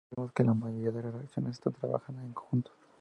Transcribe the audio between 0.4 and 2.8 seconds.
en la mayoría de reacciones, estas trabajan en conjunto.